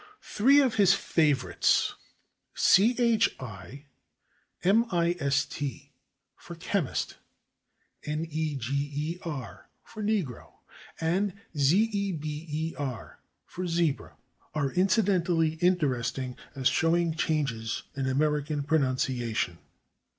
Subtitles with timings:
[0.23, 1.93] Three of his favorites,
[2.55, 3.29] /chimist/
[6.35, 7.13] for /chemist/,
[8.07, 10.53] /neger/ for /negro/
[10.99, 14.13] and /zeber/ for /zebra/,
[14.55, 19.59] are incidentally interesting as showing changes in American pronunciation.